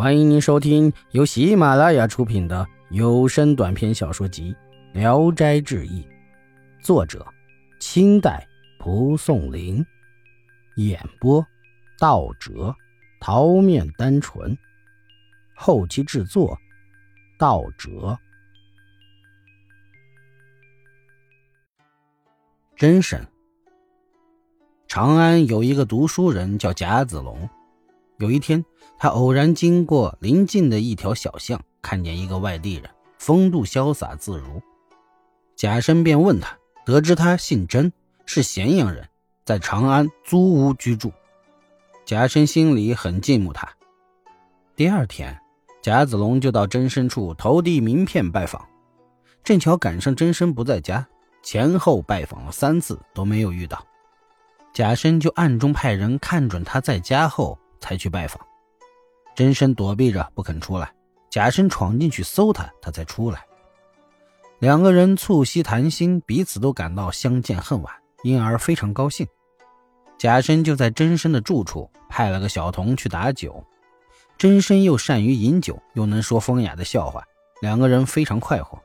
[0.00, 4.56] 欢迎您收听由喜马拉雅出品的有声短篇小说集
[4.98, 6.02] 《聊斋志异》，
[6.82, 7.22] 作者：
[7.80, 8.48] 清代
[8.78, 9.84] 蒲松龄，
[10.76, 11.46] 演播：
[11.98, 12.74] 道哲、
[13.20, 14.56] 桃面单纯，
[15.54, 16.56] 后期制作：
[17.38, 18.18] 道哲。
[22.74, 23.22] 真神，
[24.88, 27.46] 长安有一个读书人叫贾子龙。
[28.20, 28.62] 有一天，
[28.98, 34.60] 他偶然经过邻近的一条小巷，看见一个外地人，风度潇洒自如。
[35.56, 37.90] 贾生便问他，得知他姓甄，
[38.26, 39.08] 是咸阳人，
[39.46, 41.10] 在长安租屋居住。
[42.04, 43.66] 贾生心里很敬慕他。
[44.76, 45.40] 第二天，
[45.80, 48.62] 贾子龙就到甄身处投递名片拜访，
[49.42, 51.08] 正巧赶上甄生不在家，
[51.42, 53.82] 前后拜访了三次都没有遇到。
[54.74, 57.58] 贾生就暗中派人看准他在家后。
[57.80, 58.40] 才去拜访，
[59.34, 60.92] 真身躲避着不肯出来，
[61.30, 63.44] 假身闯进去搜他，他才出来。
[64.58, 69.26] 两个人促膝谈心，彼此都感到相见恨晚，因而非常高兴。
[70.18, 73.64] 假身就在真身的住处派了个小童去打酒，
[74.36, 77.24] 真身又善于饮酒，又能说风雅的笑话，
[77.62, 78.78] 两个人非常快活。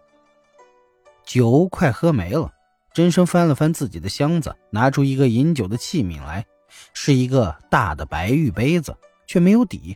[1.25, 2.50] 酒快喝没了，
[2.94, 6.45] 真身翻了翻自己的箱子，拿出一个饮酒的器皿来。
[6.94, 8.95] 是一个大的白玉杯子，
[9.28, 9.95] 却没有底，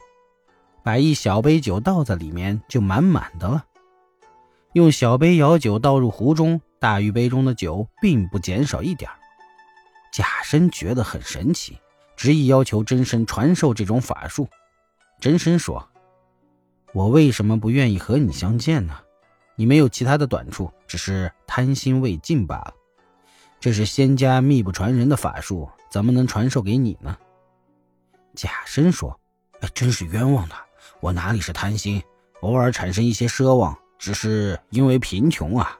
[0.83, 3.65] 把一小杯酒倒在里面就满满的了。
[4.73, 9.09] 用小杯舀酒倒入壶中，大玉杯中的酒并不减少一点
[10.11, 11.77] 贾生觉得很神奇，
[12.15, 14.47] 执意要求真身传授这种法术。
[15.19, 15.89] 真身说
[16.93, 18.97] ：“我为什么不愿意和你相见呢？
[19.55, 22.73] 你没有其他的短处，只是贪心未尽罢了。
[23.59, 27.17] 这是仙家秘不传人的法术。”怎么能传授给你呢？
[28.35, 29.19] 贾生说
[29.61, 30.55] ：“哎，真是冤枉的！
[30.99, 31.99] 我哪里是贪心，
[32.41, 35.75] 偶尔产生一些奢望，只是因为贫穷啊。”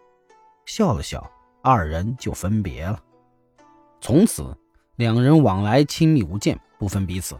[0.65, 1.29] 笑了笑，
[1.61, 2.99] 二人就分别了。
[4.01, 4.57] 从此，
[4.95, 7.39] 两人往来亲密无间，不分彼此。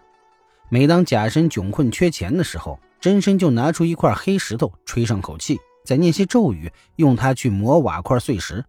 [0.70, 8.64] 每当贾生窘困缺钱的时候，真身就拿出一块黑石头，吹上口气，再念些咒语，用它去磨瓦块碎石，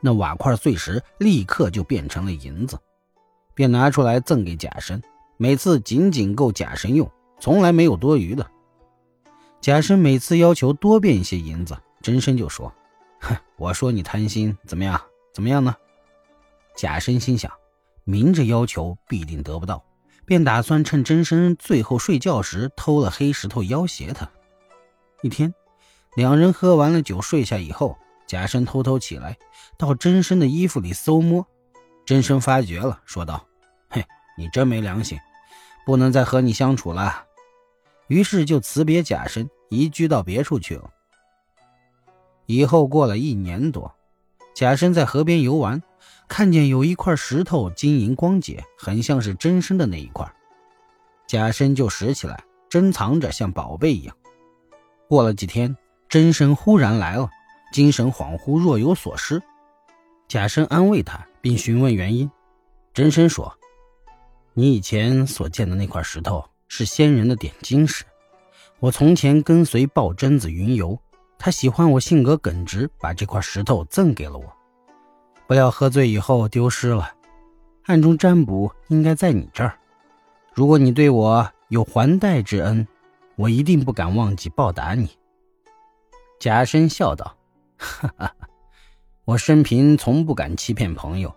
[0.00, 2.78] 那瓦块碎石立刻就变成了银子。
[3.54, 5.00] 便拿出来赠给贾生，
[5.38, 8.46] 每次仅仅够贾生用，从来没有多余的。
[9.60, 12.72] 贾生每次要求多变一些银子，真身就说
[13.20, 15.00] ：“哼，我说你贪心，怎么样？
[15.32, 15.74] 怎么样呢？”
[16.76, 17.50] 贾生心想，
[18.04, 19.82] 明着要求必定得不到，
[20.26, 24.30] 便打算趁真身最后睡觉时偷了黑石头要挟他。
[25.22, 25.54] 一天，
[26.14, 27.96] 两人喝完了酒睡下以后，
[28.26, 29.36] 贾生偷偷起来，
[29.78, 31.46] 到真身的衣服里搜摸。
[32.04, 33.46] 真身发觉了，说道
[33.90, 34.04] ：“嘿，
[34.36, 35.18] 你真没良心，
[35.84, 37.24] 不能再和你相处了。”
[38.08, 40.90] 于是就辞别贾生，移居到别处去了。
[42.46, 43.92] 以后过了一年多，
[44.54, 45.82] 贾生在河边游玩，
[46.28, 50.32] 看见有一块石头晶莹光洁，很像是真身的那一块。
[51.26, 54.16] 贾生就拾起来，珍藏着，像宝贝一样。
[55.08, 55.76] 过了几天，
[56.08, 57.28] 真身忽然来了，
[57.72, 59.42] 精神恍惚，若有所失。
[60.28, 61.26] 贾生安慰他。
[61.46, 62.28] 并询问原因，
[62.92, 63.56] 真身说
[64.52, 68.04] ：“你以前所见的那块石头是仙人的点睛石。
[68.80, 70.98] 我从前跟随抱贞子云游，
[71.38, 74.44] 他喜欢我性格耿直，把这块石头赠给了我。
[75.46, 77.12] 不料喝醉以后丢失了，
[77.84, 79.78] 暗中占卜应该在你这儿。
[80.52, 82.84] 如果你对我有还贷之恩，
[83.36, 85.16] 我一定不敢忘记报答你。”
[86.40, 87.35] 贾生笑道
[87.76, 88.34] ：“哈哈哈。”
[89.24, 91.34] 我生平从不敢欺骗朋友，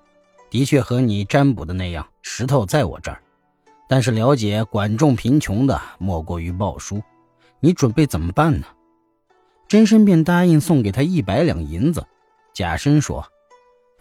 [0.49, 3.21] 的确和你占卜的那样，石头在我这儿。
[3.87, 7.01] 但是了解管仲贫穷的莫过于鲍叔，
[7.59, 8.67] 你准备怎么办呢？
[9.67, 12.05] 真身便答应送给他一百两银子。
[12.53, 13.25] 假身说：“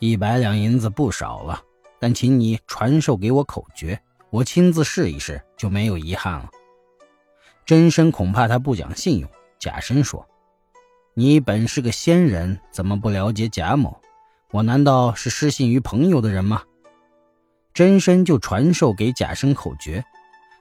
[0.00, 1.62] 一百两银子不少了，
[1.98, 6.50] 但请你传授给我口诀，我亲自试一试，就没有遗憾了。”
[7.64, 9.30] 真身恐怕他不讲信用。
[9.58, 10.28] 假身说。
[11.18, 14.00] 你本是个仙人，怎么不了解贾某？
[14.52, 16.62] 我难道是失信于朋友的人吗？
[17.74, 20.04] 真身就传授给贾生口诀。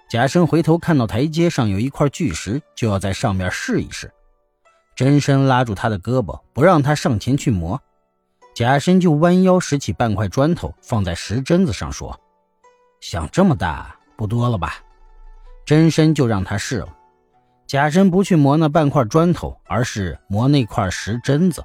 [0.09, 4.11] 贾生回头看到台阶上有一块巨石，就要在上面试一试。
[4.95, 7.79] 真身拉住他的胳膊，不让他上前去磨。
[8.55, 12.19] 贾生就弯腰拾起半块砖头，放在石针子上，说
[12.99, 14.77] ：“想这么大，不多了吧？”
[15.63, 16.89] 真身就让他试了。
[17.67, 21.63] 贾生不去磨那半块砖头，而是磨那块石针子。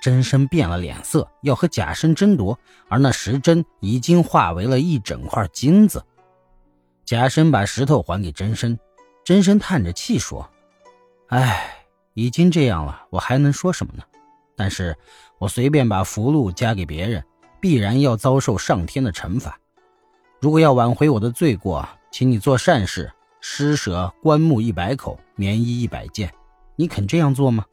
[0.00, 2.56] 真身变了脸色，要和贾生争夺，
[2.88, 6.04] 而那石针已经化为了一整块金子。
[7.04, 8.78] 贾生把石头还给真身，
[9.24, 10.48] 真身叹着气说
[11.28, 11.74] ：“哎，
[12.14, 14.04] 已经这样了，我还能说什么呢？
[14.54, 14.96] 但是
[15.38, 17.24] 我随便把符禄加给别人，
[17.60, 19.58] 必然要遭受上天的惩罚。
[20.40, 23.10] 如果要挽回我的罪过，请你做善事，
[23.48, 26.34] 施舍棺木一百口，棉衣一百件。
[26.74, 27.64] 你肯这样做吗？”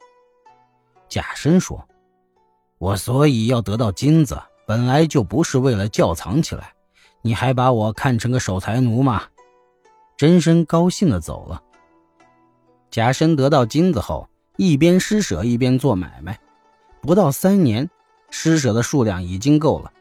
[1.10, 1.84] 假身说
[2.78, 6.72] ：“我所以要得到金子，本来就不是为了窖藏起来。
[7.22, 9.24] 你还把我看成个守财奴吗？”
[10.16, 11.60] 真身高兴的走了。
[12.88, 16.38] 假身得到金子后，一边施舍一边做买卖，
[17.02, 17.90] 不到三年，
[18.30, 19.92] 施舍的数量已经够了。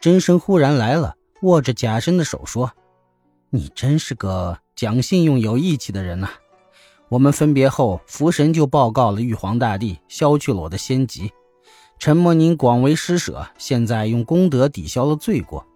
[0.00, 2.72] 真身忽然来了，握着假身的手说
[3.50, 6.28] ：“你真是个讲信用、有义气的人呐！
[7.08, 11.32] 我们分别后，福神就报告了玉皇大帝，消去了我的仙籍。
[11.98, 15.66] 承蒙您广为施舍，现在用功德抵消了罪过。”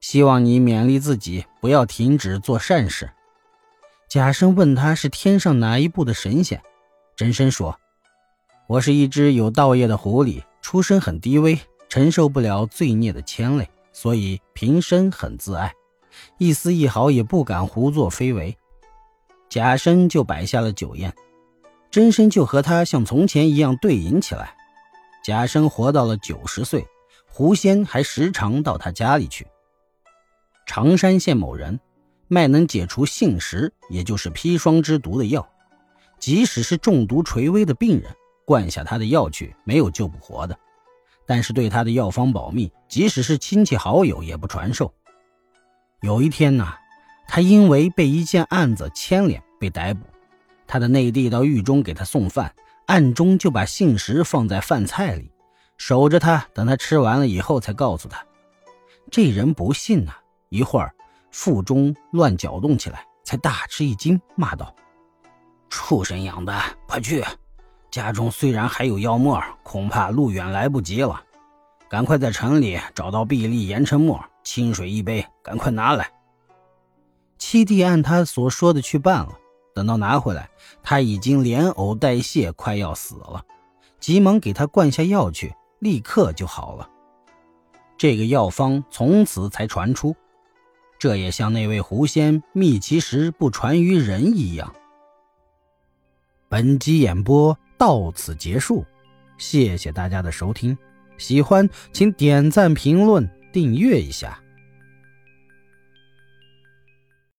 [0.00, 3.10] 希望你勉励自己，不要停止做善事。
[4.08, 6.62] 假身问他是天上哪一部的神仙，
[7.16, 7.78] 真身说
[8.66, 11.58] ：“我是一只有道业的狐狸，出身很低微，
[11.90, 15.70] 承受不了罪孽的牵累，所以平生很自爱，
[16.36, 18.56] 一丝一毫也不敢胡作非为。”
[19.48, 21.14] 假身就摆下了酒宴，
[21.90, 24.54] 真身就和他像从前一样对饮起来。
[25.24, 26.86] 假身活到了九十岁，
[27.26, 29.46] 狐仙还时常到他家里去。
[30.66, 31.80] 常山县某人
[32.28, 35.48] 卖能解除杏石，也就是砒霜之毒的药，
[36.18, 40.58] 即使是中毒垂危的病人，灌下他的药去，没有救不活的。
[41.26, 44.92] 但是对他的药方保密，即使是亲戚好友也不传授。
[46.00, 46.74] 有一天呢，
[47.26, 50.02] 他因为被一件案子牵连被逮捕，
[50.64, 52.54] 他的内弟到狱中给他送饭，
[52.86, 55.32] 暗中就把信石放在饭菜里，
[55.76, 58.24] 守着他，等他吃完了以后才告诉他。
[59.10, 60.12] 这人不信呐。
[60.50, 60.94] 一会儿，
[61.32, 64.72] 腹中乱搅动起来，才大吃一惊，骂道
[65.68, 67.24] ：“畜生养的，快去！
[67.90, 71.20] 家中虽然还有药沫，恐怕路远来不及了。
[71.88, 76.10] 赶快在城里找到碧丽盐城末，清水一杯，赶快拿来。”
[77.36, 79.38] 七弟按他所说的去办了。
[79.74, 80.48] 等到拿回来，
[80.82, 83.44] 他已经连呕带泻，快要死了，
[84.00, 86.88] 急忙给他灌下药去，立刻就好了。
[87.98, 90.16] 这个药方从此才传出。
[90.98, 94.74] 这也像那位狐仙觅其实不传于人一样。
[96.48, 98.84] 本集演播到此结束，
[99.36, 100.76] 谢谢大家的收听，
[101.18, 104.38] 喜欢请点赞、评论、订阅一下。